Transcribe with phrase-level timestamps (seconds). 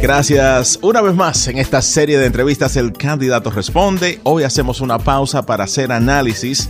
[0.00, 4.20] Gracias una vez más en esta serie de entrevistas El Candidato Responde.
[4.22, 6.68] Hoy hacemos una pausa para hacer análisis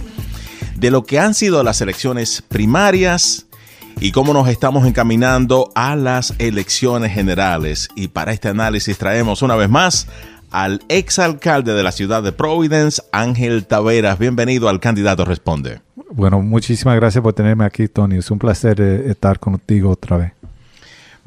[0.77, 3.47] de lo que han sido las elecciones primarias
[4.01, 7.89] y cómo nos estamos encaminando a las elecciones generales.
[7.95, 10.07] Y para este análisis traemos una vez más
[10.51, 14.19] al exalcalde de la ciudad de Providence, Ángel Taveras.
[14.19, 15.81] Bienvenido al Candidato Responde.
[16.11, 18.17] Bueno, muchísimas gracias por tenerme aquí, Tony.
[18.17, 20.33] Es un placer eh, estar contigo otra vez.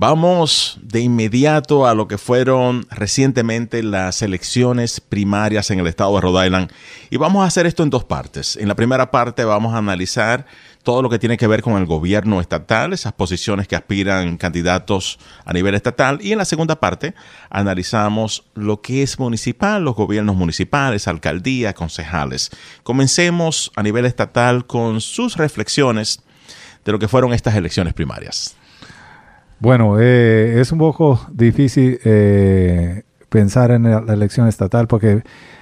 [0.03, 6.21] Vamos de inmediato a lo que fueron recientemente las elecciones primarias en el estado de
[6.21, 6.71] Rhode Island
[7.11, 8.57] y vamos a hacer esto en dos partes.
[8.57, 10.47] En la primera parte vamos a analizar
[10.81, 15.19] todo lo que tiene que ver con el gobierno estatal, esas posiciones que aspiran candidatos
[15.45, 16.17] a nivel estatal.
[16.19, 17.13] Y en la segunda parte
[17.51, 22.49] analizamos lo que es municipal, los gobiernos municipales, alcaldías, concejales.
[22.81, 26.23] Comencemos a nivel estatal con sus reflexiones
[26.83, 28.55] de lo que fueron estas elecciones primarias.
[29.61, 35.21] Bueno, eh, es un poco difícil eh, pensar en la elección estatal porque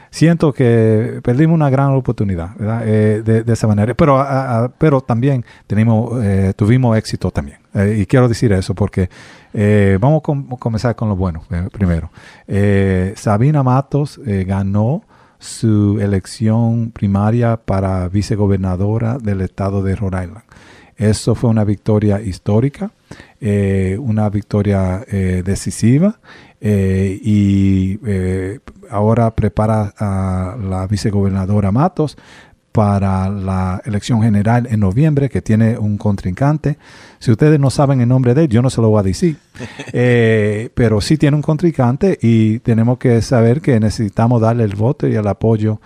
[0.10, 2.52] siento que perdimos una gran oportunidad
[2.88, 3.94] eh, de, esa manera.
[3.96, 4.26] Pero,
[4.78, 6.14] pero también tenemos,
[6.56, 7.58] tuvimos éxito también.
[7.76, 9.10] y quiero decir eso porque
[10.00, 12.10] vamos a comenzar con lo bueno primero.
[13.18, 15.04] Sabina Matos ganó
[15.40, 20.44] su elección primaria para vicegobernadora del estado de Rhode Island.
[21.00, 22.92] Eso fue una victoria histórica,
[23.39, 26.19] eh, una victoria eh, decisiva
[26.59, 27.97] eh, y
[28.89, 32.17] ahora prepara a la vicegobernadora Matos
[32.73, 36.77] para la elección general en noviembre, que tiene un contrincante.
[37.17, 39.38] Si ustedes no saben el nombre de él, yo no se lo voy a decir.
[40.75, 45.16] pero sí tiene un contrincante y tenemos que saber que necesitamos darle el voto y
[45.16, 45.80] el apoyo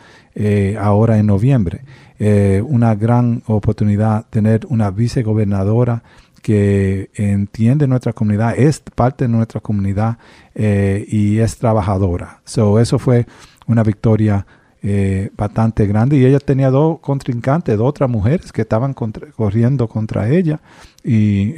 [0.80, 1.82] ahora en noviembre.
[2.20, 6.04] Eh, una gran oportunidad tener una vicegobernadora
[6.42, 10.18] que entiende nuestra comunidad, es parte de nuestra comunidad
[10.54, 12.42] eh, y es trabajadora.
[12.44, 13.26] So, eso fue
[13.66, 14.46] una victoria
[14.82, 20.30] eh, bastante grande y ella tenía dos contrincantes, dos otras mujeres que estaban corriendo contra
[20.30, 20.60] ella
[21.02, 21.54] y,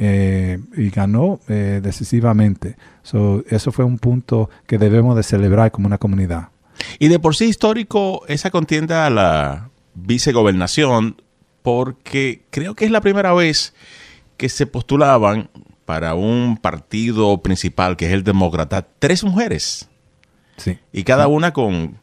[0.90, 2.76] ganó decisivamente.
[3.02, 6.48] So, eso fue un punto que debemos de celebrar como una comunidad.
[7.00, 11.20] Y de por sí histórico, esa contienda la vicegobernación
[11.62, 13.74] porque creo que es la primera vez
[14.36, 15.50] que se postulaban
[15.84, 19.88] para un partido principal que es el demócrata tres mujeres.
[20.58, 20.78] Sí.
[20.92, 21.98] Y cada una con,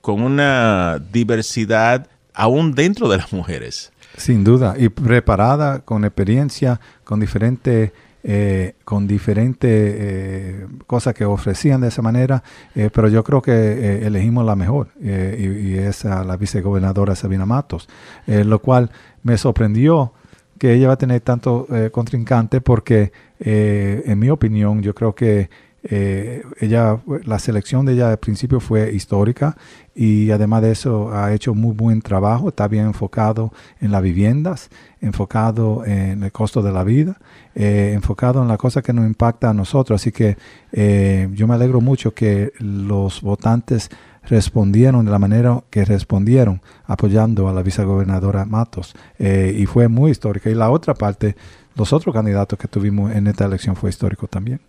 [0.00, 3.92] con una diversidad aún dentro de las mujeres.
[4.16, 7.92] Sin duda, y preparada, con experiencia, con diferentes
[8.24, 12.44] eh, con diferentes eh, cosas que ofrecían de esa manera,
[12.74, 17.88] eh, pero yo creo que elegimos la mejor y, es a la vicegobernadora Sabina Matos,
[18.26, 18.90] lo cual
[19.24, 20.12] me sorprendió
[20.58, 25.50] que ella va a tener tanto contrincante porque en mi opinión yo creo que
[25.84, 29.56] eh, ella, la selección de ella al principio fue histórica
[29.94, 34.70] y además de eso ha hecho muy buen trabajo, está bien enfocado en las viviendas,
[35.00, 37.18] enfocado en el costo de la vida,
[37.54, 40.00] eh, enfocado en la cosa que nos impacta a nosotros.
[40.00, 40.36] Así que
[40.70, 43.90] eh, yo me alegro mucho que los votantes
[44.24, 50.48] respondieron de la manera que respondieron apoyando a la vicegobernadora Matos y fue muy histórica.
[50.48, 51.34] Y la otra parte,
[51.74, 54.60] los otros candidatos que tuvimos en esta elección fue histórico también.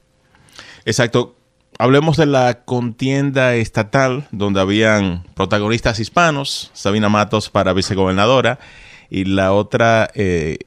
[0.85, 1.35] Exacto.
[1.79, 8.59] Hablemos de la contienda estatal, donde habían protagonistas hispanos, Sabina Matos para vicegobernadora,
[9.09, 10.59] y la otra, eh,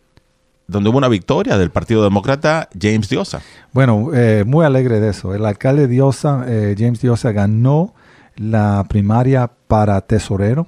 [0.66, 3.40] donde hubo una victoria del Partido Demócrata, James Diosa.
[3.72, 5.32] Bueno, eh, muy alegre de eso.
[5.32, 7.94] El alcalde Diosa, eh, James Diosa, ganó
[8.34, 10.66] la primaria para tesorero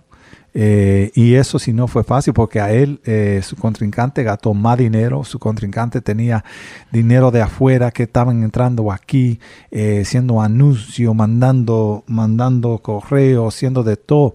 [0.54, 4.78] eh, y eso si no fue fácil porque a él eh, su contrincante gastó más
[4.78, 6.44] dinero, su contrincante tenía
[6.91, 9.38] dinero de afuera que estaban entrando aquí,
[9.70, 14.34] eh, siendo anuncios, mandando, mandando correos, siendo de todo.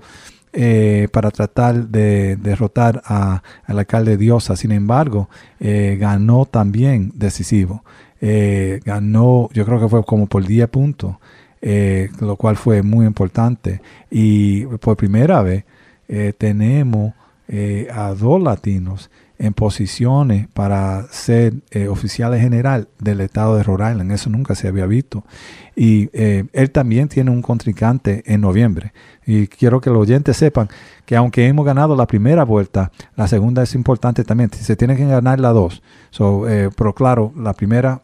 [1.11, 3.41] para tratar de derrotar al
[3.79, 4.55] alcalde Diosa.
[4.55, 5.27] Sin embargo,
[5.59, 7.83] ganó también decisivo.
[8.85, 11.15] ganó, yo creo que fue como por 10 puntos,
[12.19, 13.81] lo cual fue muy importante.
[14.11, 15.65] Y por primera vez,
[16.15, 17.15] eh, tenemos
[17.47, 23.89] eh, a dos latinos en posiciones para ser eh, oficiales general del estado de Rhode
[23.89, 24.11] Island.
[24.11, 25.25] Eso nunca se había visto.
[25.75, 28.93] Y él también tiene un contrincante en noviembre.
[29.25, 30.69] Y quiero que los oyentes sepan
[31.03, 34.51] que aunque hemos ganado la primera vuelta, la segunda es importante también.
[34.53, 35.81] Se tienen que ganar las dos.
[36.15, 38.03] pero claro, la primera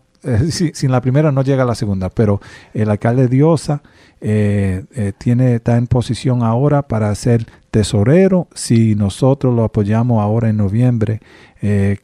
[0.52, 2.42] sin la primera no llega la segunda, pero
[2.74, 3.82] el alcalde Diosa
[4.20, 11.22] tiene, está en posición ahora para ser tesorero si nosotros lo apoyamos ahora en noviembre,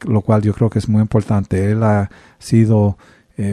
[0.06, 1.70] lo cual yo creo que es muy importante.
[1.70, 2.96] Él ha sido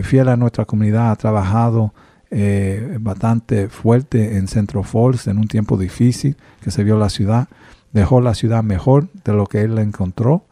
[0.03, 1.93] fiel a nuestra comunidad, ha trabajado
[2.35, 7.47] eh, bastante fuerte en Centro Falls en un tiempo difícil que se vio la ciudad.
[7.91, 10.43] Dejó la ciudad mejor de lo que él la encontró.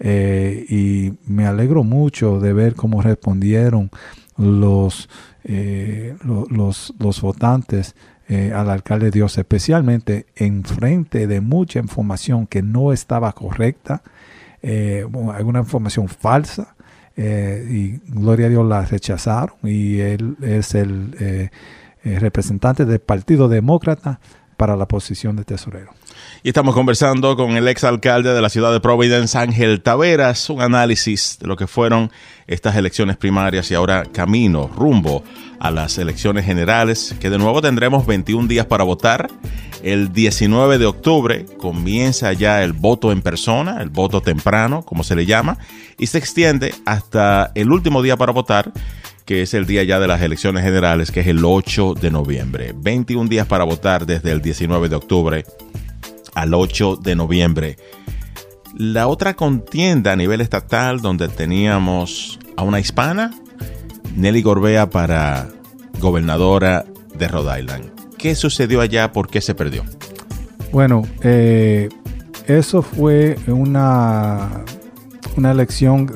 [0.00, 3.90] Eh, y me alegro mucho de ver cómo respondieron
[4.36, 5.08] los,
[5.44, 7.96] eh, los, los, votantes
[8.28, 14.02] al alcalde Dios, especialmente en frente de mucha información que no estaba correcta,
[15.32, 16.76] alguna información falsa,
[17.20, 21.50] eh, y gloria a Dios la rechazaron y él es el eh,
[22.04, 24.20] eh, representante del Partido Demócrata
[24.56, 25.90] para la posición de tesorero.
[26.44, 31.36] Y estamos conversando con el exalcalde de la ciudad de Providence, Ángel Taveras, un análisis
[31.40, 32.12] de lo que fueron
[32.46, 35.24] estas elecciones primarias y ahora camino, rumbo
[35.58, 39.28] a las elecciones generales, que de nuevo tendremos 21 días para votar.
[39.82, 45.16] El 19 de octubre comienza ya el voto en persona, el voto temprano, como se
[45.16, 45.58] le llama,
[45.98, 48.72] y se extiende hasta el último día para votar,
[49.24, 52.74] que es el día ya de las elecciones generales, que es el 8 de noviembre.
[52.76, 55.44] 21 días para votar desde el 19 de octubre
[56.40, 57.76] al 8 de noviembre.
[58.76, 63.32] La otra contienda a nivel estatal donde teníamos a una hispana,
[64.14, 65.48] Nelly Gorbea para
[66.00, 66.84] gobernadora
[67.16, 67.90] de Rhode Island.
[68.16, 69.12] ¿Qué sucedió allá?
[69.12, 69.84] ¿Por qué se perdió?
[70.70, 71.88] Bueno, eh,
[72.46, 74.64] eso fue una
[75.38, 76.06] una elección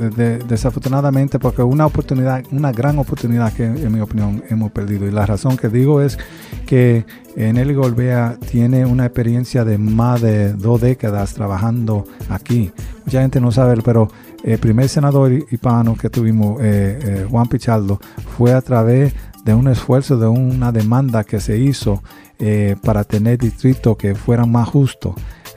[0.48, 5.06] desafortunadamente porque una oportunidad, una gran oportunidad que en mi opinión hemos perdido.
[5.06, 6.19] Y la razón que digo es
[6.66, 7.04] que
[7.36, 12.72] Nelly Golbea tiene una experiencia de más de dos décadas trabajando aquí.
[13.04, 14.08] Mucha gente no sabe, pero
[14.42, 18.00] el primer senador hispano que tuvimos, eh, eh, Juan Pichardo,
[18.36, 19.14] fue a través
[19.44, 22.02] de un esfuerzo, de una demanda que se hizo
[22.38, 25.14] eh, para tener distritos que fueran más justos.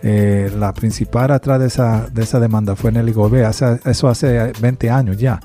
[0.08, 4.88] Eh, la principal atrás de esa, de esa demanda fue Nelly Gobea, eso hace 20
[4.92, 5.40] años ya.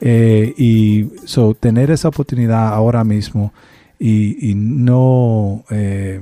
[0.00, 3.52] Eh, y so, tener esa oportunidad ahora mismo
[3.98, 6.20] y, no, eh,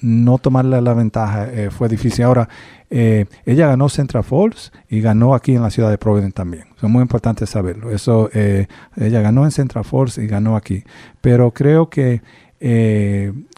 [0.00, 2.24] no tomarle la ventaja fue difícil.
[2.24, 2.48] Ahora,
[2.88, 6.66] ella ganó Central Falls y ganó aquí en la ciudad de Providence también.
[6.76, 7.90] Es muy importante saberlo.
[7.90, 10.84] Eso, ella ganó en Central Falls y ganó aquí.
[11.20, 12.22] Pero creo que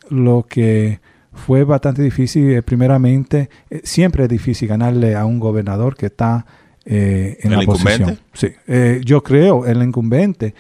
[0.08, 1.00] lo que
[1.34, 6.46] fue bastante difícil, eh, primeramente, eh, siempre es difícil ganarle a un gobernador que está
[6.84, 8.19] eh, en la posición.
[8.32, 8.48] Sí,
[9.04, 10.54] yo creo, el incumbente.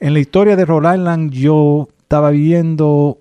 [0.00, 3.18] En la historia de Rhode Island yo estaba viendo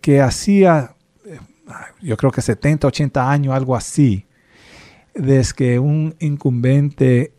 [0.00, 0.94] que hacía,
[2.02, 4.26] yo creo que 70, 80 años, algo así,
[5.14, 7.32] desde que un incumbente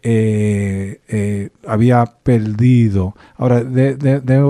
[1.67, 3.15] había perdido.
[3.37, 3.63] Ahora,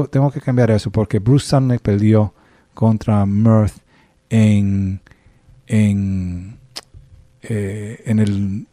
[0.09, 2.33] tengo que cambiar eso porque Bruce Sumner perdió
[2.74, 3.84] contra Mirth
[4.30, 5.00] en,
[5.68, 6.57] en,
[7.44, 8.66] eh, en el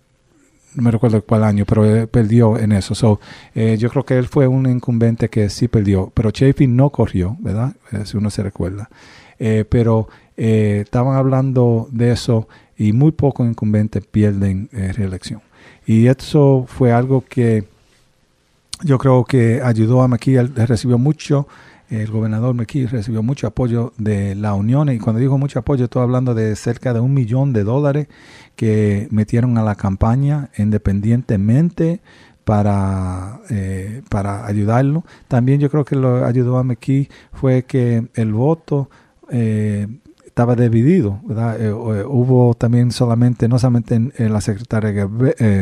[0.75, 2.95] no me recuerdo cuál año, pero perdió en eso.
[2.95, 3.21] So,
[3.55, 7.37] eh, yo creo que él fue un incumbente que sí perdió, pero Chafee no corrió,
[7.41, 7.75] ¿verdad?
[7.93, 8.89] Eh, si uno se recuerda.
[9.69, 12.49] pero estaban hablando de eso
[12.79, 15.43] y muy pocos incumbentes pierden reelección.
[15.85, 17.65] Y eso fue algo que
[18.85, 21.47] yo creo que ayudó a McKee, recibió mucho
[21.93, 26.03] el gobernador McKee recibió mucho apoyo de la Unión y cuando digo mucho apoyo estoy
[26.03, 28.09] hablando de cerca de un millón de dólares
[28.57, 32.01] que metieron a la campaña independientemente
[32.45, 35.05] para, eh, para ayudarlo.
[35.29, 38.89] También yo creo que lo ayudó a McKee fue que el voto
[39.31, 39.87] eh,
[40.33, 41.21] estaba dividido,
[41.59, 45.07] eh, hubo también solamente, no solamente en, la secretaria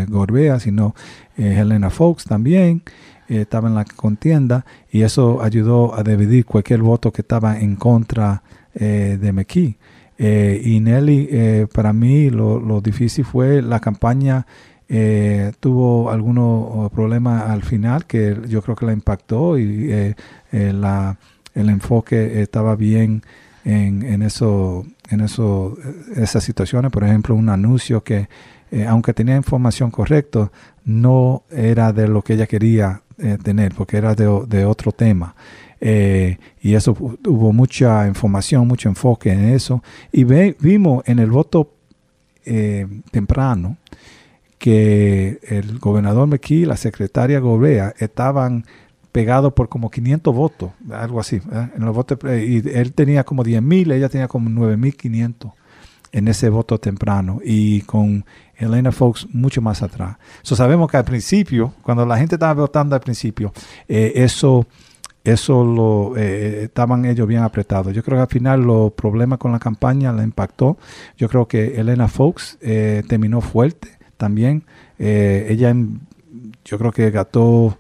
[0.09, 0.95] Gorbea, sino
[1.37, 2.83] Helena Fox también,
[3.29, 8.45] estaba en la contienda y eso ayudó a dividir cualquier voto que estaba en contra
[8.73, 9.77] eh, de McKee.
[10.17, 14.47] Eh, y Nelly, eh, para mí lo, difícil fue la campaña,
[15.61, 20.15] tuvo algunos problemas al final que yo creo que la impactó y
[20.53, 21.17] la,
[21.55, 23.23] el enfoque estaba bien
[23.65, 25.77] en, en, eso, en eso,
[26.17, 26.91] esas situaciones.
[26.91, 28.29] Por ejemplo, un anuncio que,
[28.87, 30.51] aunque tenía información correcta,
[30.85, 35.35] no era de lo que ella quería eh, tener, porque era de, otro tema.
[35.79, 39.83] Eh, y eso hubo mucha información, mucho enfoque en eso.
[40.11, 41.75] Y vimos en el voto
[42.47, 43.77] eh, temprano
[44.59, 48.65] que el gobernador McKee y la secretaria Gobea estaban
[49.13, 51.41] pegados por como 500 votos, algo así.
[51.77, 55.53] En los votos, y él tenía como 10 mil, ella tenía como 9 mil 500
[56.13, 57.41] en ese voto temprano.
[57.45, 58.25] Y con
[58.57, 60.17] Elena Fox mucho más atrás.
[60.43, 63.53] So, sabemos que al principio, cuando la gente estaba votando al principio,
[63.89, 64.67] eh, eso
[65.23, 67.93] eso lo eh, estaban ellos bien apretados.
[67.93, 70.79] Yo creo que al final los problemas con la campaña le impactó.
[71.19, 74.65] Yo creo que Elena Fox eh, terminó fuerte también.
[74.99, 75.75] ella,
[76.65, 77.77] yo creo que gastó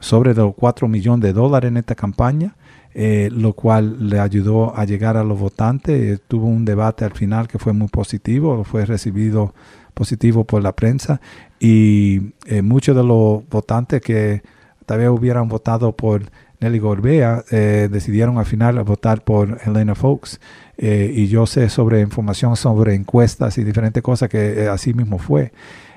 [0.00, 2.56] sobre los 4 millones de dólares en esta campaña.
[2.94, 6.20] lo cual le ayudó a llegar a los votantes.
[6.26, 9.54] tuvo un debate al final que fue muy positivo, fue recibido
[9.94, 11.20] positivo por la prensa
[11.58, 14.42] y eh, muchos de los votantes que
[14.86, 16.22] tal vez hubieran votado por
[16.60, 20.40] Nelly Gorbea eh, decidieron al final votar por Elena Fox.
[20.78, 25.52] Eh, y yo sé sobre información sobre encuestas y diferentes cosas que así mismo fue.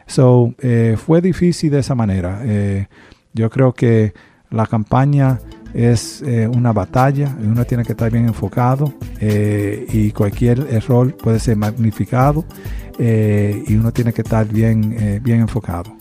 [0.06, 0.54] So,
[0.98, 2.42] fue difícil de esa manera.
[3.34, 4.14] Yo creo que
[4.50, 5.40] la campaña
[5.74, 12.46] es una batalla uno tiene que estar bien enfocado y cualquier error puede ser magnificado
[13.00, 15.96] eh, y uno tiene que estar bien, eh, bien enfocado.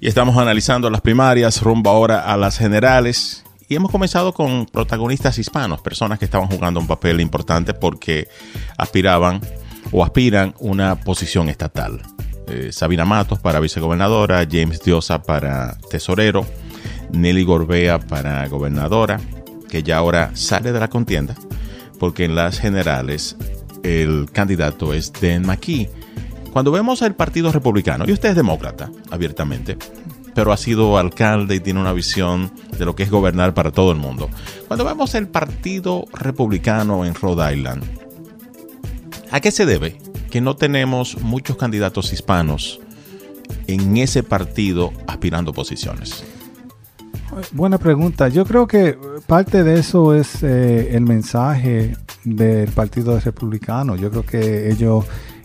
[0.00, 3.44] Y estamos analizando las primarias, rumbo ahora a las generales.
[3.68, 8.28] Y hemos comenzado con protagonistas hispanos, personas que estaban jugando un papel importante porque
[8.78, 9.40] aspiraban
[9.90, 12.00] o aspiran una posición estatal.
[12.48, 16.46] Eh, Sabina Matos para vicegobernadora, James Diosa para tesorero,
[17.12, 19.20] Nelly Gorbea para gobernadora,
[19.68, 21.34] que ya ahora sale de la contienda
[21.98, 23.36] porque en las generales
[23.82, 25.88] el candidato es Dan McKee
[26.52, 29.76] cuando vemos al Partido Republicano, y usted es demócrata, abiertamente,
[30.34, 33.92] pero ha sido alcalde y tiene una visión de lo que es gobernar para todo
[33.92, 34.30] el mundo.
[34.66, 37.84] Cuando vemos el Partido Republicano en Rhode Island,
[39.30, 39.98] ¿a qué se debe
[40.30, 42.80] que no tenemos muchos candidatos hispanos
[43.66, 46.24] en ese partido aspirando posiciones?
[47.52, 48.28] Buena pregunta.
[48.28, 53.96] Yo creo que parte de eso es eh, el mensaje del Partido Republicano.
[53.96, 55.04] Yo creo que ellos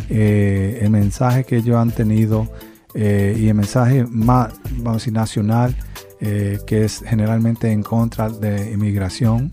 [0.09, 2.47] eh, el mensaje que ellos han tenido
[2.93, 5.75] eh, y el mensaje más, vamos a decir, nacional,
[6.21, 9.51] eh, que es generalmente en contra de inmigración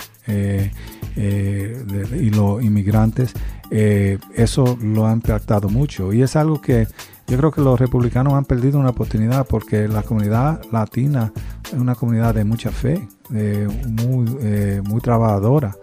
[1.17, 3.33] y los inmigrantes,
[3.71, 6.13] eso lo ha impactado mucho.
[6.13, 6.87] Y es algo que
[7.27, 11.33] yo creo que los republicanos han perdido una oportunidad porque la comunidad latina
[11.65, 14.27] es una comunidad de mucha fe, muy,
[14.83, 15.75] muy trabajadora.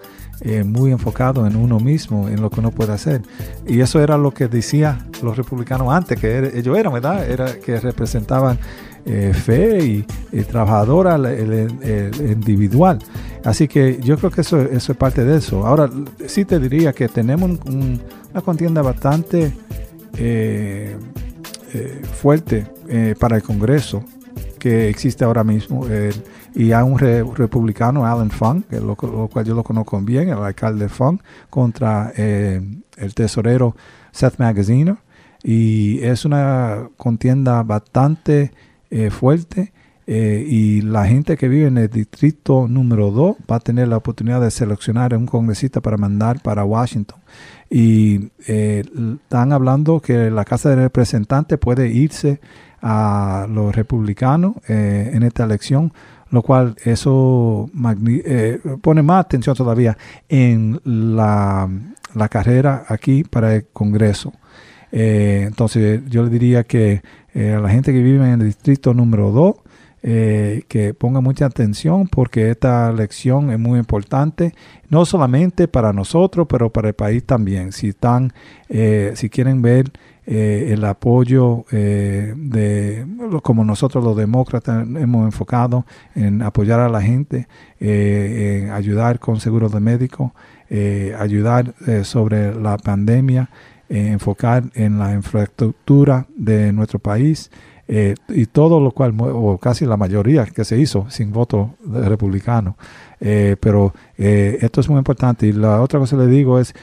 [0.41, 3.21] Eh, muy enfocado en uno mismo, en lo que uno puede hacer.
[3.65, 7.29] Y eso era lo que decían los republicanos antes, que ellos eran, ¿verdad?
[7.29, 8.59] Era que representaban
[9.05, 12.99] eh, fe y, trabajadora individual.
[13.43, 15.65] Así que yo creo que eso, eso es parte de eso.
[15.65, 15.89] Ahora,
[16.25, 19.53] sí te diría que tenemos una contienda bastante
[20.17, 20.97] eh,
[22.21, 22.65] fuerte
[23.19, 24.03] para el Congreso
[24.65, 25.85] que existe ahora mismo.
[26.55, 28.31] y hay un republicano, Alan
[28.67, 31.21] que lo, cual yo lo conozco bien, el alcalde Funk,
[31.51, 32.61] contra eh,
[32.97, 33.75] el tesorero
[34.11, 34.97] Seth Magaziner.
[35.43, 38.51] Y es una contienda bastante
[38.95, 39.73] eh, fuerte.
[40.07, 43.97] Eh, y la gente que vive en el distrito número 2 va a tener la
[43.97, 47.19] oportunidad de seleccionar a un congresista para mandar para Washington.
[47.69, 52.39] Y están hablando que la Casa de Representantes puede irse
[52.87, 55.91] a los republicanos eh, en esta elección,
[56.29, 57.67] lo cual eso
[58.07, 59.97] eh, pone más atención todavía
[60.29, 61.67] en la,
[62.29, 64.33] carrera aquí para el Congreso.
[64.97, 67.01] Eh, entonces yo le diría que
[67.35, 69.55] a la gente que vive en el distrito número 2,
[70.01, 74.53] que ponga mucha atención porque esta elección es muy importante,
[74.89, 77.73] no solamente para nosotros, pero para el país también.
[77.73, 78.31] Si están,
[78.69, 79.91] si quieren ver
[80.27, 83.05] eh, el apoyo eh, de,
[83.43, 85.85] como nosotros los demócratas hemos enfocado
[86.15, 87.47] en apoyar a la gente,
[87.79, 90.33] eh, en ayudar con seguros de médico,
[91.19, 93.51] ayudar sobre la pandemia,
[93.89, 97.51] enfocar en la infraestructura de nuestro país.
[97.87, 102.77] y todo lo cual, o casi la mayoría que se hizo sin voto republicano.
[103.19, 105.47] pero esto es muy importante.
[105.47, 106.73] Y la otra cosa que le digo es,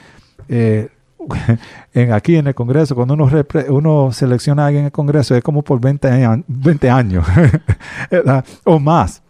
[1.94, 3.28] en, aquí en el Congreso, cuando uno,
[3.68, 7.26] uno selecciona a alguien en el Congreso, es como por 20, años, 20 años
[8.64, 9.22] o más.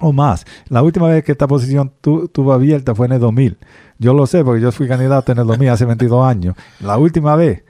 [0.00, 0.44] O más.
[0.68, 3.56] La última vez que esta posición tuvo abierta fue en el 2000.
[3.98, 6.56] Yo lo sé porque yo fui candidato en el 2000 hace 22 años.
[6.80, 7.62] La última vez.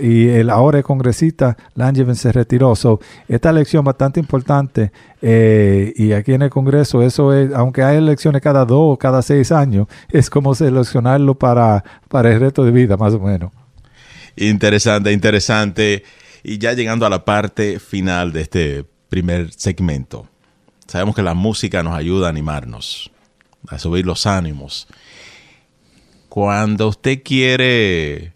[0.00, 2.76] Y el ahora el congresista Langevin se retiró.
[2.76, 4.92] So, esta elección bastante importante
[5.22, 9.22] eh, y aquí en el Congreso eso es, aunque hay elecciones cada dos o cada
[9.22, 13.52] seis años, es como seleccionarlo para, para el resto de vida, más o menos.
[14.36, 16.02] Interesante, interesante.
[16.42, 20.26] Y ya llegando a la parte final de este primer segmento,
[20.86, 23.10] sabemos que la música nos ayuda a animarnos,
[23.68, 24.86] a subir los ánimos.
[26.28, 28.32] Cuando usted quiere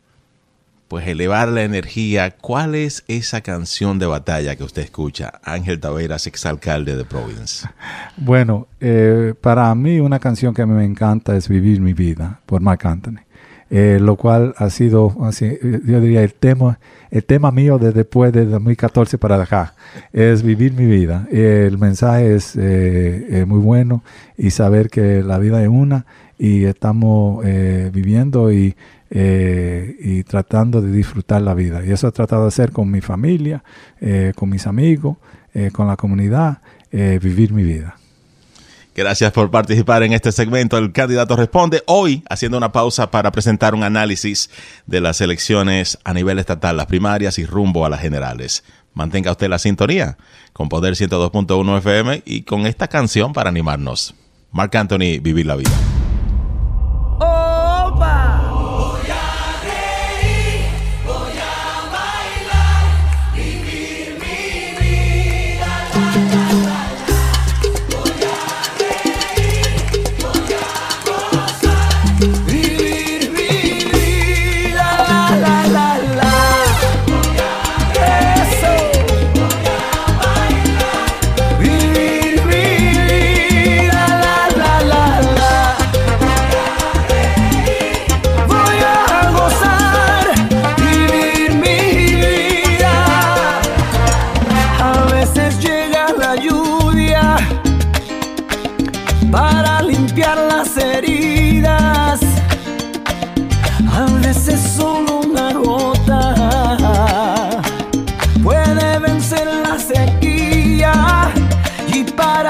[0.88, 5.38] pues elevar la energía, ¿cuál es esa canción de batalla que usted escucha?
[5.44, 7.68] Ángel Taveras, exalcalde de Providence.
[8.16, 12.86] Bueno, eh, para mí una canción que me encanta es Vivir mi vida por Mark
[12.86, 13.27] Anthony.
[13.70, 16.78] Eh, lo cual ha sido, así, yo diría, el tema,
[17.10, 19.74] el tema mío de después de 2014 para acá,
[20.12, 21.26] es vivir mi vida.
[21.30, 24.02] El mensaje es eh, muy bueno
[24.38, 26.06] y saber que la vida es una
[26.38, 28.76] y estamos eh, viviendo y,
[29.10, 31.84] eh, y, tratando de disfrutar la vida.
[31.84, 33.64] Y eso he tratado de hacer con mi familia,
[34.00, 35.16] eh, con mis amigos,
[35.72, 36.58] con la comunidad,
[36.92, 37.96] vivir mi vida.
[38.98, 40.76] Gracias por participar en este segmento.
[40.76, 44.50] El candidato responde hoy haciendo una pausa para presentar un análisis
[44.86, 48.64] de las elecciones a nivel estatal, las primarias y rumbo a las generales.
[48.94, 50.18] Mantenga usted la sintonía
[50.52, 54.16] con Poder 102.1 FM y con esta canción para animarnos.
[54.50, 55.70] Mark Anthony, Vivir la Vida.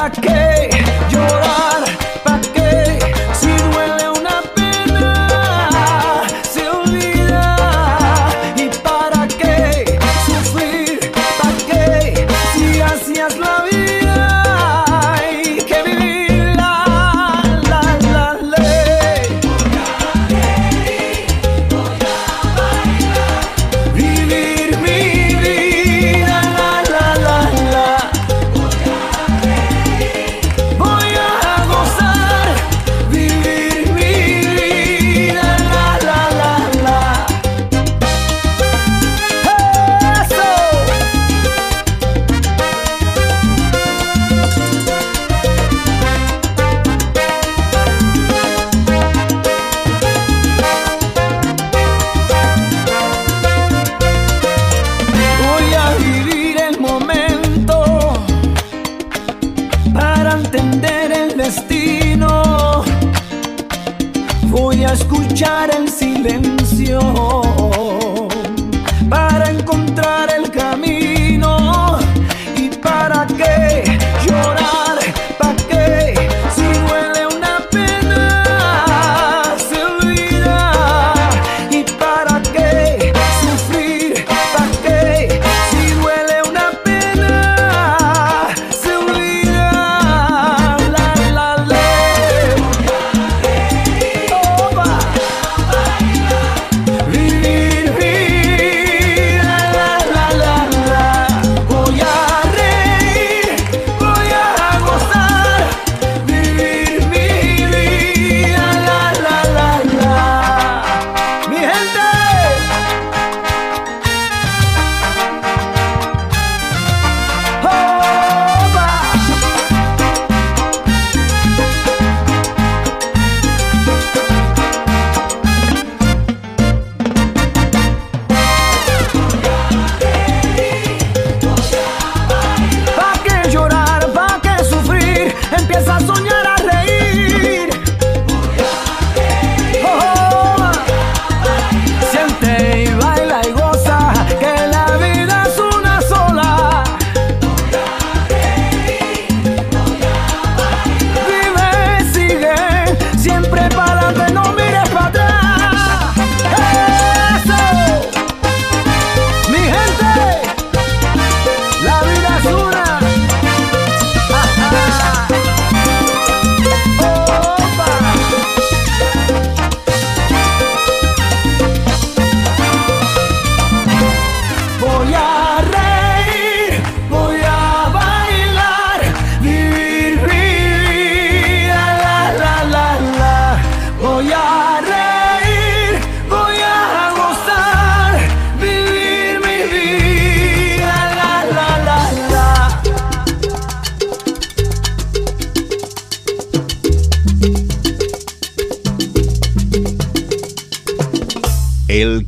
[0.08, 0.67] Okay.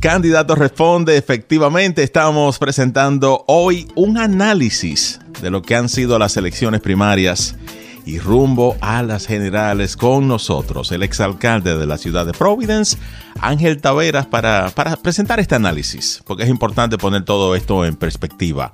[0.01, 6.81] Candidato responde, efectivamente, estamos presentando hoy un análisis de lo que han sido las elecciones
[6.81, 7.55] primarias
[8.03, 12.97] y rumbo a las generales con nosotros, el exalcalde de la ciudad de Providence,
[13.39, 18.71] Ángel Taveras, para, para presentar este análisis, porque es importante poner todo esto en perspectiva.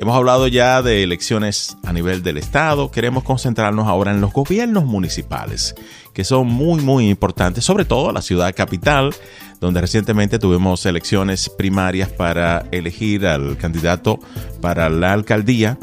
[0.00, 4.84] Hemos hablado ya de elecciones a nivel del Estado, queremos concentrarnos ahora en los gobiernos
[4.84, 5.74] municipales,
[6.14, 9.12] que son muy, muy importantes, sobre todo la ciudad capital,
[9.60, 14.20] donde recientemente tuvimos elecciones primarias para elegir al candidato
[14.60, 15.78] para la alcaldía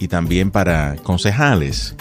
[0.00, 1.94] y también para concejales.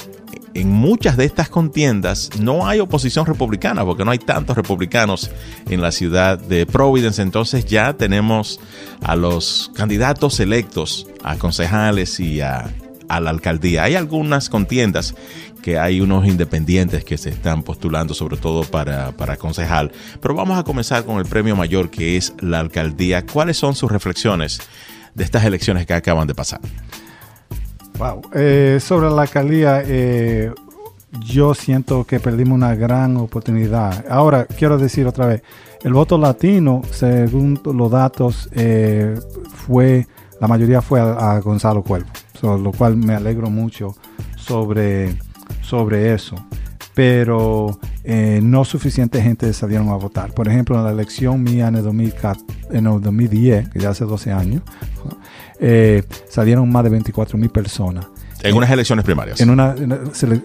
[0.55, 5.31] En muchas de estas contiendas no hay oposición republicana porque no hay tantos republicanos
[5.67, 7.23] en la ciudad de Providence.
[7.23, 8.59] Entonces ya tenemos
[9.01, 12.71] a los candidatos electos, a concejales y a,
[13.09, 13.83] la alcaldía.
[13.83, 15.15] Hay algunas contiendas
[15.61, 19.91] que hay unos independientes que se están postulando, sobre todo para, para concejal.
[20.19, 23.25] Pero vamos a comenzar con el premio mayor que es la alcaldía.
[23.25, 24.59] ¿Cuáles son sus reflexiones
[25.13, 26.59] de estas elecciones que acaban de pasar?
[27.97, 28.21] Wow.
[28.33, 30.51] Eh, sobre la alcaldía, eh,
[31.19, 34.05] yo siento que perdimos una gran oportunidad.
[34.09, 35.43] Ahora, quiero decir otra vez,
[35.83, 39.19] el voto latino, según los datos, eh,
[39.53, 40.07] fue,
[40.39, 42.09] la mayoría fue a, Gonzalo Cuervo,
[42.41, 43.95] lo cual me alegro mucho
[44.35, 45.17] sobre,
[45.61, 46.35] sobre eso.
[46.95, 50.31] Pero no suficiente gente salieron a votar.
[50.31, 54.61] Por ejemplo, en la elección mía en el, 2010, que ya hace 12 años,
[55.65, 58.05] eh, salieron más de 24 mil personas.
[58.41, 59.39] En unas elecciones primarias.
[59.39, 59.73] En una,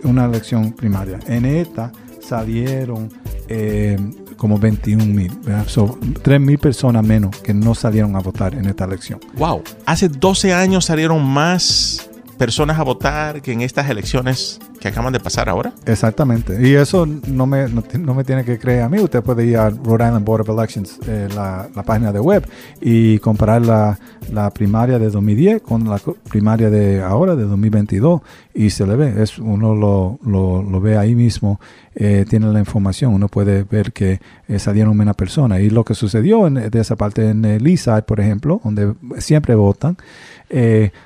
[0.05, 1.19] una elección primaria.
[1.27, 3.11] En esta salieron
[3.49, 3.99] eh,
[4.37, 5.33] como 21 mil.
[5.67, 9.19] Son 3 mil personas menos que no salieron a votar en esta elección.
[9.35, 9.65] Wow.
[9.87, 15.21] Hace 12 años salieron más personas a votar que en estas elecciones que acaban de
[15.21, 15.73] pasar ahora.
[15.87, 16.59] Exactamente.
[16.67, 18.99] Y eso no me, no, me tiene que creer a mí.
[18.99, 22.47] Usted puede ir a Rhode Island Board of Elections, eh, la, página de web,
[22.81, 23.99] y comparar la,
[24.33, 28.21] la, primaria de 2010 con la primaria de ahora, de 2022,
[28.55, 29.23] y se le ve.
[29.23, 31.61] Es, uno lo, lo, ve ahí mismo,
[31.95, 33.15] eh, tiene la información.
[33.15, 35.61] Uno puede ver que eh, salieron menos personas.
[35.61, 39.55] Y lo que sucedió en, de esa parte en el Eastside, por ejemplo, donde siempre
[39.55, 39.97] votan,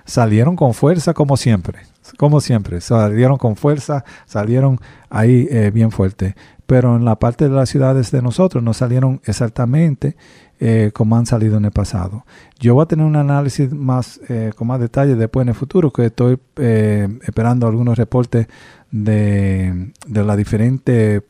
[0.05, 4.79] salieron con fuerza como siempre como siempre, salieron con fuerza, salieron
[5.11, 6.35] ahí eh, bien fuerte.
[6.67, 10.17] Pero en la parte de las ciudades de nosotros no salieron exactamente
[10.61, 12.25] eh, como han salido en el pasado.
[12.61, 15.93] Yo voy a tener un análisis más eh, con más detalle después en el futuro,
[15.93, 18.47] que estoy esperando algunos reportes
[18.91, 21.23] de, de las diferentes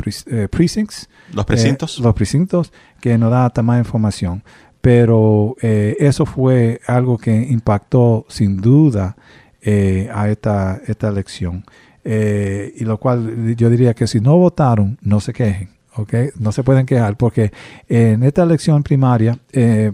[0.50, 1.08] precincts.
[1.32, 1.98] Los precintos.
[1.98, 4.44] los precintos que nos da más información.
[4.80, 9.16] Pero eso fue algo que impactó sin duda
[9.64, 11.64] eh, a esta, esta elección.
[12.02, 15.68] Eh, y lo cual yo diría que si no votaron, no se quejen.
[15.94, 16.30] ¿okay?
[16.36, 17.52] No se pueden quejar porque
[17.88, 19.92] en esta elección primaria eh,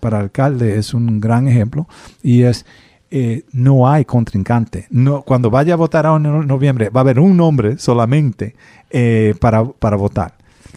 [0.00, 1.86] para alcalde es un gran ejemplo
[2.22, 2.64] y es
[3.52, 4.86] no hay contrincante.
[4.88, 8.54] No, cuando vaya a votar ahora en noviembre va a haber un nombre solamente
[9.38, 10.34] para, para votar.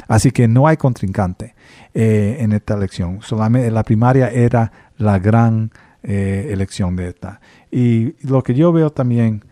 [0.10, 1.54] Así que no hay contrincante
[1.94, 3.22] en esta elección.
[3.22, 5.72] Solamente la primaria era la gran
[6.04, 7.40] elección de esta.
[7.72, 9.44] Y lo que yo veo también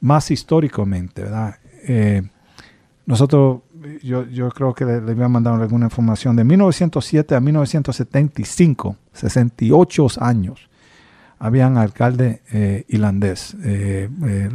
[0.00, 1.56] más históricamente, ¿verdad?
[1.86, 2.22] Eh,
[3.06, 3.60] nosotros,
[4.02, 10.06] yo, yo, creo que le, voy a mandar alguna información, de 1907 a 1975, 68
[10.20, 10.68] años,
[11.38, 13.56] habían alcalde eh, irlandés.
[13.64, 14.08] Eh,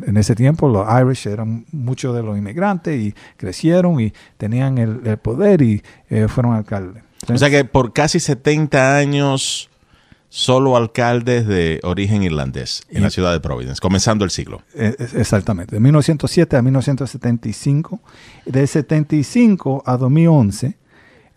[0.06, 5.02] en ese tiempo los Irish eran muchos de los inmigrantes y crecieron y tenían el,
[5.06, 5.82] el poder y
[6.28, 7.04] fueron alcaldes.
[7.28, 9.70] o sea que por casi 70 años
[10.36, 14.64] solo alcaldes de origen irlandés en la ciudad de Providence, comenzando el siglo.
[14.74, 18.00] Eh, exactamente, de 1907 a 1975.
[18.48, 20.76] De 75 a 2011,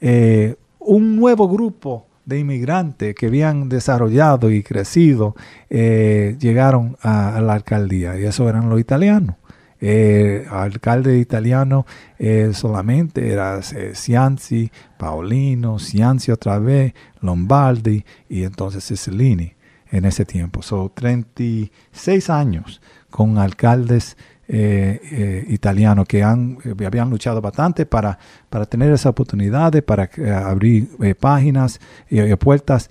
[0.00, 5.36] eh, un nuevo grupo de inmigrantes que habían desarrollado y crecido
[5.68, 9.36] eh, llegaron a, la alcaldía y eso eran los italianos.
[9.78, 11.84] Eh, alcalde italiano
[12.18, 19.54] eh, solamente era eh, Cianci, Paolino, Cianci otra vez, Lombardi y entonces Cicilline
[19.90, 20.62] en ese tiempo.
[20.62, 24.16] Son 36 años con alcaldes
[24.48, 28.16] italianos que han, habían luchado bastante para,
[28.48, 30.08] para tener esa oportunidad, para
[30.48, 32.88] abrir páginas y puertas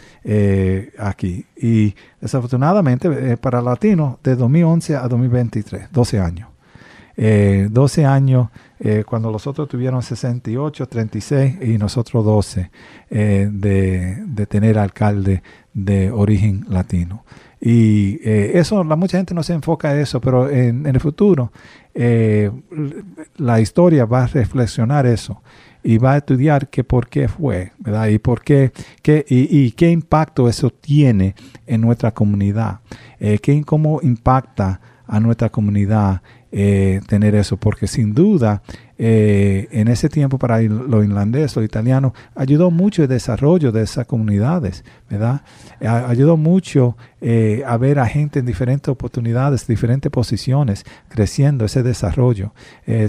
[1.00, 1.46] aquí.
[1.56, 6.55] Y desafortunadamente para latinos, de 2011 a 2023, 12 años.
[7.18, 8.50] 12 años
[9.06, 12.72] cuando los otros tuvieron 68, 36 y nosotros 12
[13.10, 15.42] de, de, tener alcalde
[15.74, 17.24] de origen latino.
[17.62, 21.54] Y eso, la mucha gente no se enfoca en eso, pero en, el futuro
[23.38, 25.42] la historia va a reflexionar eso
[25.86, 28.08] y va a estudiar qué por qué fue, ¿verdad?
[28.08, 28.72] Y por qué,
[29.04, 31.36] qué y, qué impacto eso tiene
[31.68, 32.80] en nuestra comunidad,
[33.20, 36.24] eh, qué, cómo impacta a nuestra comunidad
[36.58, 38.64] eh, tener eso, porque sin duda
[38.98, 44.08] eh, en ese tiempo para los irlandeses, los italianos, ayudó mucho el desarrollo de esas
[44.08, 45.42] comunidades, ¿verdad?
[45.82, 52.54] ayudó mucho eh, a ver a gente en diferentes oportunidades, diferentes posiciones, creciendo ese desarrollo.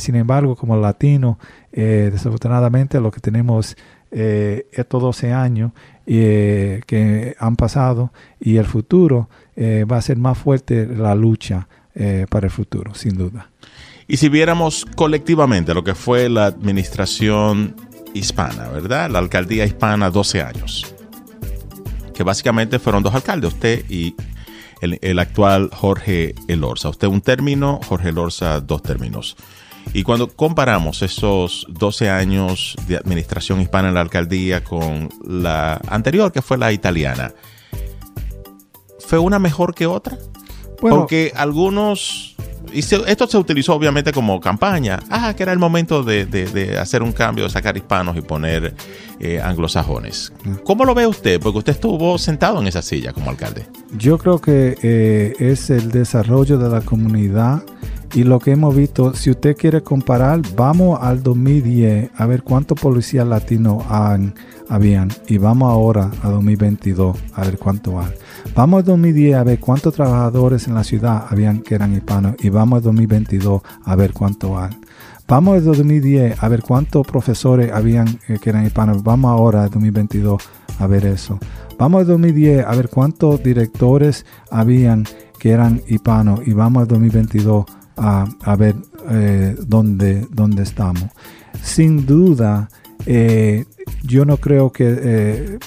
[0.00, 1.38] sin embargo, como latino,
[1.70, 3.76] desafortunadamente lo que tenemos
[4.11, 5.70] estos 12 años
[6.04, 12.46] que han pasado y el futuro va a ser más fuerte la lucha eh, para
[12.46, 13.50] el futuro, sin duda.
[14.06, 17.74] Y si viéramos colectivamente lo que fue la administración
[18.12, 19.11] hispana, ¿verdad?
[19.11, 20.94] La alcaldía hispana 12 años,
[22.14, 24.14] que básicamente fueron dos alcaldes, usted y
[24.80, 26.90] el, actual Jorge Elorza.
[26.90, 29.37] Usted un término, Jorge Elorza dos términos.
[29.94, 36.30] Y cuando comparamos esos 12 años de administración hispana en la alcaldía con la anterior,
[36.30, 37.32] que fue la italiana,
[38.98, 40.18] ¿fue una mejor que otra?
[40.81, 42.37] Porque algunos
[42.73, 44.99] y esto se utilizó obviamente como campaña.
[45.11, 48.75] Ah, que era el momento de, hacer un cambio, de sacar hispanos y poner
[49.21, 50.33] eh, anglosajones.
[50.65, 51.41] ¿Cómo lo ve usted?
[51.41, 53.67] Porque usted estuvo sentado en esa silla como alcalde.
[53.97, 57.62] Yo creo que eh, es el desarrollo de la comunidad
[58.15, 59.15] y lo que hemos visto.
[59.15, 64.35] Si usted quiere comparar, vamos al 2010 a ver cuántos policías latinos han,
[64.68, 68.12] habían y vamos ahora a 2022 a ver cuánto hay.
[68.55, 72.48] Vamos a 2010 a ver cuántos trabajadores en la ciudad habían que eran hispanos y
[72.48, 74.70] vamos a 2022 a ver cuánto hay.
[75.29, 79.02] Vamos a 2010 a ver cuántos profesores habían eh, que eran hispanos.
[79.02, 80.42] Vamos ahora a 2022
[80.79, 81.38] a ver eso.
[81.79, 85.05] Vamos a 2010 a ver cuántos directores habían
[85.38, 88.76] que eran hispanos y vamos a 2022 a, a ver
[89.11, 91.05] eh, dónde, dónde estamos.
[91.62, 92.68] Sin duda,
[93.04, 93.64] eh,
[94.02, 95.59] yo no creo que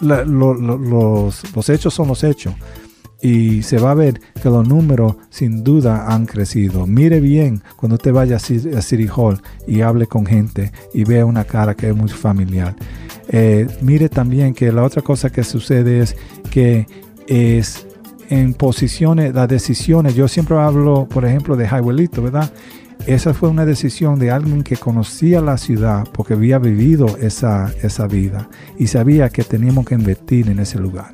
[0.00, 2.54] los, hechos son los hechos
[3.20, 6.86] y se va a ver que los números sin duda han crecido.
[6.86, 11.44] Mire bien cuando usted vaya a City Hall y hable con gente y vea una
[11.44, 12.74] cara que es muy familiar.
[13.28, 16.16] Eh, mire también que la otra cosa que sucede es
[16.50, 16.86] que
[17.26, 17.86] es
[18.28, 22.50] en posiciones, las decisiones, yo siempre hablo, por ejemplo, de Highwayito, ¿verdad?
[23.06, 28.08] Esa fue una decisión de alguien que conocía la ciudad porque había vivido esa, esa
[28.08, 28.48] vida
[28.80, 31.12] y sabía que teníamos que invertir en ese lugar.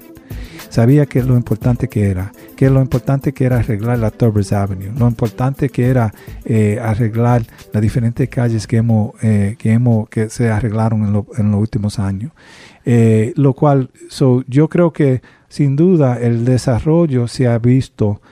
[0.70, 4.90] Sabía que lo importante que era, que lo importante que era arreglar la Turbers Avenue,
[4.98, 6.14] lo importante que era
[6.46, 7.42] eh, arreglar
[7.74, 12.32] las diferentes calles que hemos, eh, que hemos, que se arreglaron en, los últimos años.
[12.86, 13.90] Eh, lo cual,
[14.48, 18.22] yo creo que sin duda el desarrollo se ha visto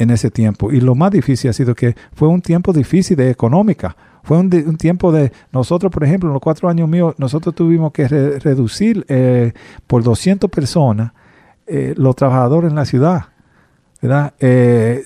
[0.00, 0.72] en ese tiempo.
[0.72, 3.96] Y lo más difícil ha sido que fue un tiempo difícil de económica.
[4.22, 8.08] Fue un, tiempo de nosotros, por ejemplo, en los cuatro años míos, nosotros tuvimos que
[8.08, 9.52] reducir eh,
[9.86, 11.12] por 200 personas
[11.66, 13.26] eh, los trabajadores en la ciudad.
[14.02, 15.04] Eh,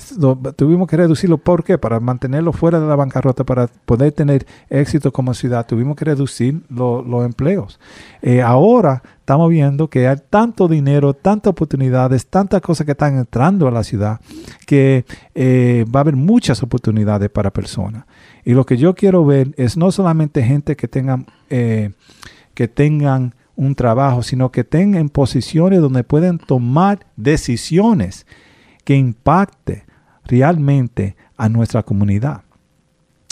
[0.54, 1.78] tuvimos que reducirlo, ¿por qué?
[1.78, 6.62] Para mantenerlo fuera de la bancarrota, para poder tener éxito como ciudad, tuvimos que reducir
[6.68, 7.80] los empleos.
[8.22, 13.66] Eh, ahora estamos viendo que hay tanto dinero, tantas oportunidades, tantas cosas que están entrando
[13.66, 14.20] a la ciudad,
[14.64, 15.04] que
[15.34, 18.04] eh, va a haber muchas oportunidades para personas.
[18.44, 23.74] Y lo que yo quiero ver es no solamente gente que tengan, que tengan un
[23.74, 28.26] trabajo, sino que tengan posiciones donde pueden tomar decisiones
[28.84, 29.84] que impacte
[30.24, 32.42] realmente a nuestra comunidad.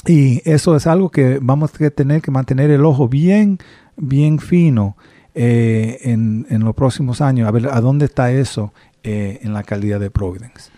[0.07, 3.59] Y eso es algo que vamos a tener que mantener el ojo bien,
[3.97, 4.97] bien fino
[5.35, 10.01] eh, en, los próximos años, a ver a dónde está eso eh, en la calidad
[10.01, 10.71] de Providence.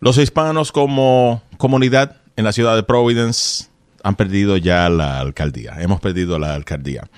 [0.00, 3.68] Los hispanos como comunidad en la ciudad de Providence
[4.02, 7.08] han perdido ya la alcaldía, hemos perdido la alcaldía.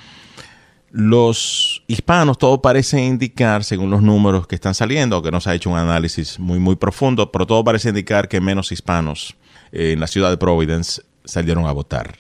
[0.95, 5.55] Los hispanos, todo parece indicar, según los números que están saliendo, que no se ha
[5.55, 9.35] hecho un análisis muy, muy profundo, pero todo parece indicar que menos hispanos
[9.73, 12.19] en la ciudad de Providence salieron a votar.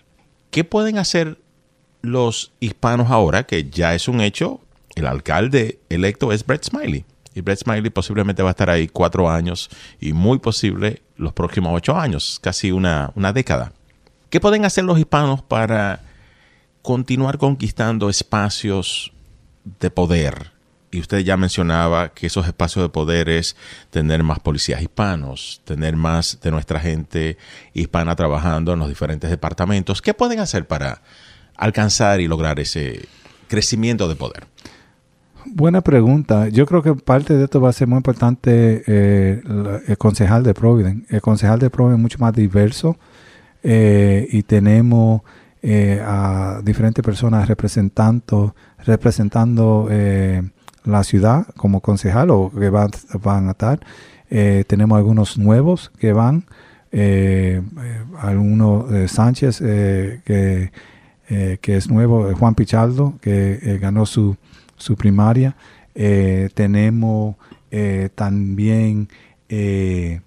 [0.50, 1.38] ¿Qué pueden hacer
[2.00, 4.62] los hispanos ahora, que ya es un hecho?
[4.94, 7.04] El alcalde electo es Brett Smiley.
[7.34, 9.68] Y Brett Smiley posiblemente va a estar ahí cuatro años
[10.00, 13.74] y muy posible los próximos ocho años, casi una, una década.
[14.30, 16.00] ¿Qué pueden hacer los hispanos para
[16.82, 19.12] continuar conquistando espacios
[19.80, 20.52] de poder
[20.92, 23.56] y usted ya mencionaba que esos espacios de poder es
[23.90, 27.38] tener más policías hispanos, tener más de nuestra gente
[27.72, 30.02] hispana trabajando en los diferentes departamentos.
[30.02, 31.00] ¿Qué pueden hacer para
[31.56, 33.08] alcanzar y lograr ese
[33.48, 34.44] crecimiento de poder?
[35.46, 36.48] Buena pregunta.
[36.48, 39.42] Yo creo que parte de esto va a ser muy importante eh,
[39.88, 41.06] el concejal de Providence.
[41.08, 42.98] El concejal de Providence es mucho más diverso
[43.62, 45.22] eh, y tenemos
[45.62, 49.88] eh, a diferentes personas representando, representando
[50.84, 52.90] la ciudad como concejal o que van,
[53.22, 53.80] van a estar.
[54.66, 56.44] tenemos algunos nuevos que van.
[58.18, 60.70] algunos Sánchez que,
[61.60, 64.36] que es nuevo, Juan Pichardo que ganó su
[64.82, 65.56] su primaria.
[65.94, 67.36] Eh, tenemos
[67.70, 69.08] eh, también
[69.48, 70.20] eh,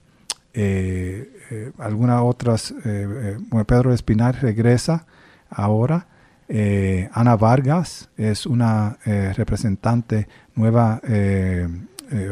[1.77, 2.73] algunas otras,
[3.67, 5.05] Pedro Espinar regresa
[5.55, 6.07] ahora.
[6.47, 8.97] Ana Vargas es una
[9.35, 11.01] representante nueva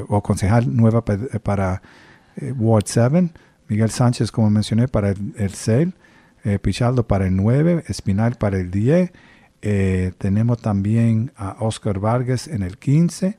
[0.07, 1.81] o concejal nueva para
[2.57, 3.31] Ward 7.
[3.69, 5.93] Miguel Sánchez, como mencioné, para el, el CEL.
[6.61, 9.11] Pichardo para el 9, Espinar para el 10
[9.65, 13.37] eh, tenemos también a Oscar Vargas en el 15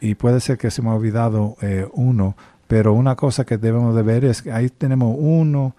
[0.00, 2.34] y puede ser que se me ha olvidado eh, uno,
[2.66, 5.76] pero una cosa que debemos de ver es que ahí tenemos uno,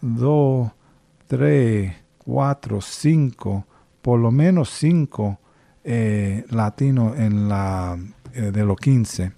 [0.00, 0.70] dos,
[1.26, 1.92] tres,
[2.24, 3.66] cuatro, cinco,
[4.02, 5.38] por lo menos cinco
[5.84, 7.98] eh, latinos en la
[8.32, 9.32] de los 15,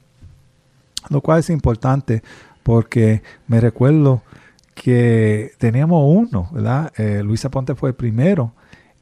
[1.08, 2.22] lo cual es importante
[2.62, 4.22] porque me recuerdo
[4.74, 6.92] que teníamos uno, ¿verdad?
[7.22, 8.52] Luisa Ponte fue el primero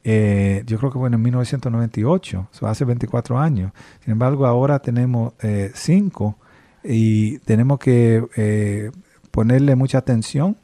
[0.03, 3.71] eh, yo creo que fue en 1998, eso hace 24 años.
[4.03, 6.37] Sin embargo, ahora tenemos eh, cinco
[6.83, 8.91] y tenemos que eh,
[9.29, 10.57] ponerle mucha atención,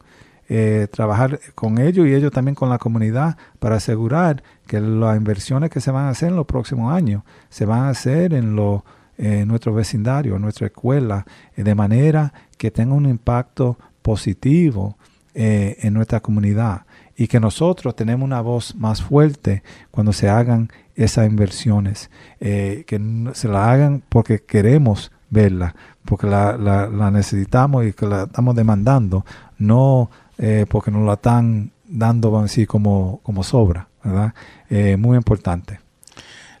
[0.90, 5.80] trabajar con ellos y ellos también con la comunidad para asegurar que las inversiones que
[5.80, 8.82] se van a hacer en los próximos años se van a hacer en, lo,
[9.18, 14.96] en nuestro vecindario, en nuestra escuela, de manera que tenga un impacto positivo
[15.34, 16.82] en nuestra comunidad
[17.18, 23.00] y que nosotros tenemos una voz más fuerte cuando se hagan esas inversiones, eh, que
[23.34, 29.26] se la hagan porque queremos verla, porque la, la, necesitamos y que la estamos demandando,
[29.58, 34.34] no eh, porque nos la están dando, vamos a decir, como, como sobra, ¿verdad?
[34.70, 35.80] Eh, muy importante.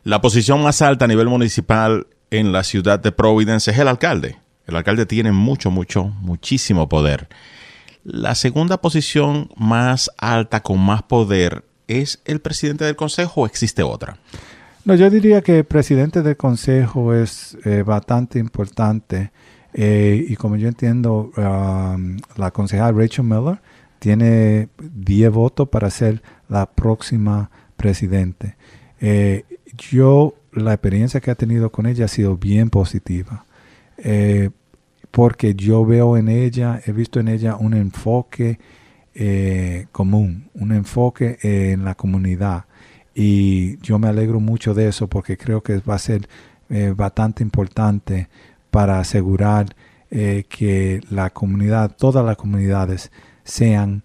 [0.04, 4.36] La posición más alta a nivel municipal en la ciudad de Providence es el alcalde.
[4.66, 7.28] El alcalde tiene mucho, mucho, muchísimo poder.
[8.04, 13.82] La segunda posición más alta con más poder es el presidente del consejo o existe
[13.82, 14.18] otra?
[14.84, 19.32] No, yo diría que el presidente del consejo es eh, bastante importante
[19.74, 23.60] eh, y como yo entiendo, um, la concejal Rachel Miller
[23.98, 28.56] tiene 10 votos para ser la próxima presidente.
[29.00, 29.44] Eh,
[29.76, 33.44] yo, la experiencia que he tenido con ella ha sido bien positiva
[35.10, 38.58] porque yo veo en ella, he visto en ella un enfoque
[39.14, 42.66] eh, común, un enfoque en la comunidad.
[43.14, 46.28] Y yo me alegro mucho de eso porque creo que va a ser
[46.70, 48.28] eh, bastante importante
[48.70, 49.74] para asegurar
[50.10, 53.10] eh, que la comunidad, todas las comunidades
[53.44, 54.02] sean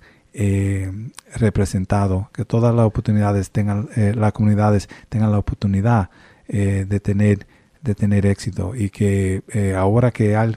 [1.36, 6.10] representados, que todas las oportunidades tengan, las comunidades tengan la oportunidad
[6.48, 7.46] de tener
[7.84, 9.44] de tener éxito y que
[9.78, 10.56] ahora que hay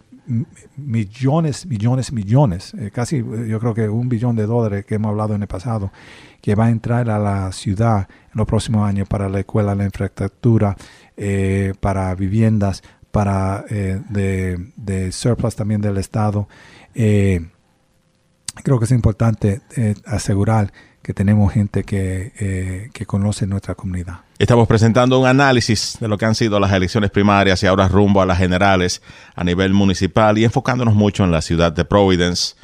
[0.77, 5.11] millones, millones, millones, eh, casi eh, yo creo que un billón de dólares que hemos
[5.11, 5.93] hablado en el pasado,
[6.41, 9.85] que va a entrar a la ciudad en los próximos años para la escuela, la
[9.85, 10.77] infraestructura,
[11.17, 12.83] eh, para viviendas,
[13.17, 16.47] para de, de, surplus también del Estado.
[16.93, 19.63] creo que es importante
[20.05, 20.71] asegurar
[21.03, 24.21] que tenemos gente que, que conoce nuestra comunidad.
[24.39, 28.21] Estamos presentando un análisis de lo que han sido las elecciones primarias y ahora rumbo
[28.21, 29.01] a las generales
[29.35, 32.55] a nivel municipal y enfocándonos mucho en la ciudad de Providence.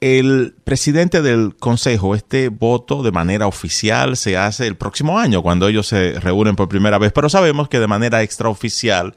[0.00, 5.68] El presidente del consejo, este voto de manera oficial se hace el próximo año cuando
[5.68, 9.14] ellos se reúnen por primera vez, pero sabemos que de manera extraoficial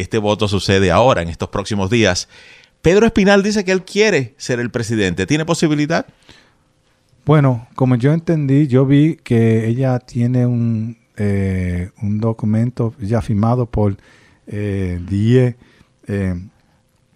[0.00, 2.28] este voto sucede ahora, en estos próximos días.
[2.82, 5.26] Pedro Espinal dice que él quiere ser el presidente.
[5.26, 6.06] ¿Tiene posibilidad?
[7.24, 13.66] Bueno, como yo entendí, yo vi que ella tiene un, eh, un documento ya firmado
[13.66, 13.98] por 10
[14.46, 15.56] eh,
[16.06, 16.34] eh,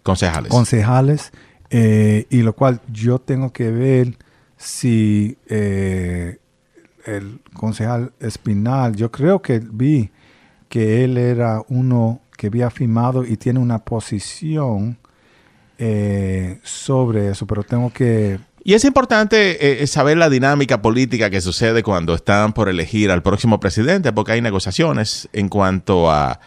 [0.03, 1.31] concejales, concejales
[1.69, 4.17] y lo cual yo tengo que ver
[4.57, 10.09] si el concejal Espinal, yo creo que vi
[10.71, 14.97] que él era uno que había firmado y tiene una posición
[16.63, 21.81] sobre eso, pero tengo que y es importante eh, saber la dinámica política que sucede
[21.81, 26.39] cuando están por elegir al próximo presidente, porque hay negociaciones en cuanto a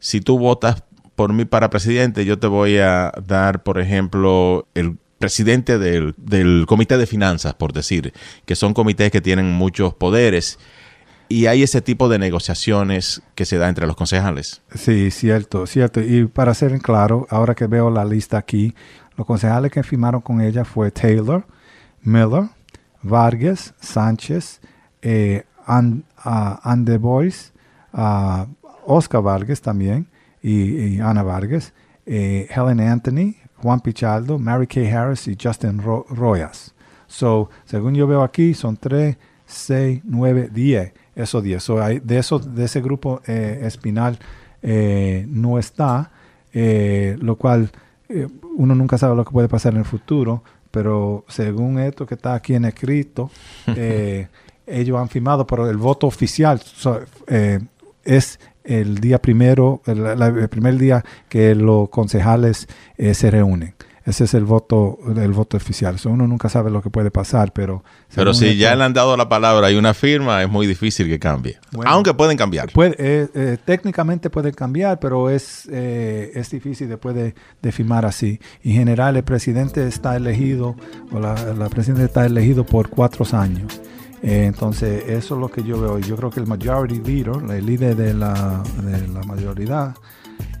[0.00, 0.82] si tú votas
[1.14, 6.64] por mí para presidente, yo te voy a dar, por ejemplo, el presidente del, del
[6.66, 8.12] comité de finanzas, por decir,
[8.44, 10.58] que son comités que tienen muchos poderes
[11.28, 14.62] y hay ese tipo de negociaciones que se da entre los concejales.
[14.74, 16.00] Sí, cierto, cierto.
[16.00, 18.74] Y para ser claro, ahora que veo la lista aquí,
[19.16, 21.46] los concejales que firmaron con ella fue Taylor,
[22.02, 22.44] Miller,
[23.02, 24.60] Vargas, Sánchez,
[25.02, 26.04] eh, And,
[28.84, 30.06] Oscar Vargas también
[30.42, 31.72] y, Ana Vargas,
[32.04, 36.72] eh, Helen Anthony, Juan Pichardo, Mary Kay Harris y Justin Royas.
[37.08, 39.16] So, según yo veo aquí, son 3,
[39.46, 41.66] 6, 9, 10 esos 10.
[42.02, 44.18] de, eso, de ese grupo eh, espinal
[44.62, 46.12] eh, no está,
[46.52, 47.70] eh, lo cual
[48.56, 52.34] uno nunca sabe lo que puede pasar en el futuro, pero según esto que está
[52.34, 53.32] aquí en escrito,
[54.66, 56.60] ellos han firmado, pero el voto oficial
[58.04, 63.74] es el día primero, el, primer día que los concejales se reúnen.
[64.06, 65.96] Ese es el voto, el voto oficial.
[66.04, 67.82] uno nunca sabe lo que puede pasar, pero...
[68.14, 71.18] Pero si ya le han dado la palabra y una firma, es muy difícil que
[71.18, 71.58] cambie.
[71.84, 72.70] Aunque pueden cambiar.
[72.70, 78.06] Puede, eh, eh, técnicamente pueden cambiar, pero es, eh, es difícil después de, de, firmar
[78.06, 78.38] así.
[78.62, 80.76] En general, el presidente está elegido,
[81.10, 83.80] o la, la presidenta está elegido por cuatro años.
[84.22, 85.98] entonces, eso es lo que yo veo.
[85.98, 89.94] Yo creo que el majority leader, el líder de la, de la mayoría,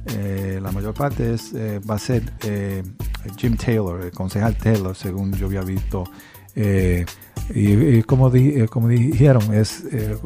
[0.06, 2.32] la mayor parte es, va a ser
[3.36, 6.04] Jim Taylor, el concejal Taylor, según yo había visto.
[6.54, 7.04] Eh,
[7.54, 10.16] y, como, eh, como dijeron, es, eh,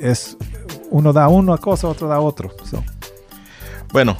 [0.00, 0.36] es
[0.90, 2.54] uno da una cosa, otro da otro.
[3.92, 4.16] Bueno,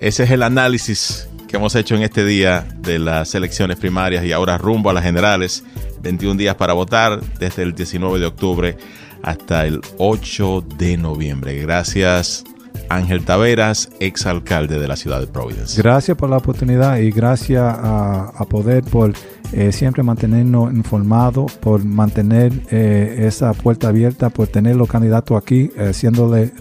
[0.00, 4.32] ese es el análisis que hemos hecho en este día de las elecciones primarias y
[4.32, 5.64] ahora rumbo a las generales.
[6.02, 8.76] 21 días para votar desde el 19 de octubre
[9.22, 11.60] hasta el 8 de noviembre.
[11.60, 12.44] Gracias
[12.88, 15.80] Ángel Taveras, exalcalde de la ciudad de Providence.
[15.80, 19.12] Gracias por la oportunidad y gracias a, Poder por
[19.52, 25.70] eh, siempre mantenernos informados, por mantener eh, esa puerta abierta, por tener los candidatos aquí,
[25.76, 25.92] eh,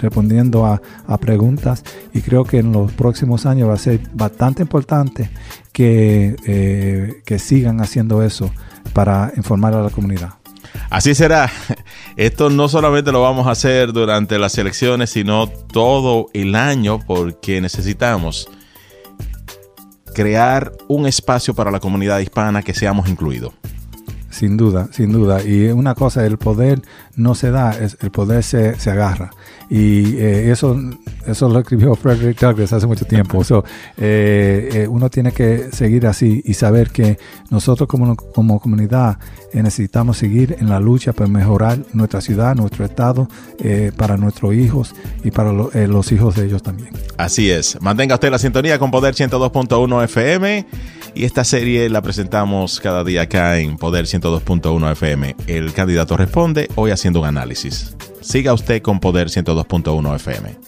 [0.02, 0.82] respondiendo a,
[1.20, 1.84] preguntas.
[2.14, 5.30] Y creo que en los próximos años va a ser bastante importante
[5.72, 8.52] que, que sigan haciendo eso
[8.94, 10.34] para informar a la comunidad.
[10.90, 11.52] Así será.
[12.18, 17.62] Esto no solamente lo vamos a hacer durante las elecciones, sino todo el año porque
[17.62, 18.50] necesitamos
[20.14, 23.54] crear un espacio para la comunidad hispana que seamos incluidos.
[24.30, 25.44] Sin duda, sin duda.
[25.44, 26.82] Y una cosa, el poder
[27.16, 29.32] no se da, el poder se, se agarra.
[29.70, 30.80] Y eh, eso,
[31.26, 33.44] eso lo escribió Frederick Douglass hace mucho tiempo.
[33.44, 33.64] So,
[33.98, 37.18] eh, eh, uno tiene que seguir así y saber que
[37.50, 39.18] nosotros como, como comunidad
[39.54, 43.28] necesitamos seguir en la lucha para mejorar nuestra ciudad, nuestro estado,
[43.96, 46.90] para nuestros hijos y para los hijos de ellos también.
[47.18, 47.82] Así es.
[47.82, 50.68] Mantenga usted la sintonía con Poder 102.1 FM.
[51.18, 55.36] Y esta serie la presentamos cada día acá en Poder 102.1 FM.
[55.48, 57.98] El candidato responde hoy haciendo un análisis.
[58.22, 60.67] Siga usted con Poder 102.1 FM.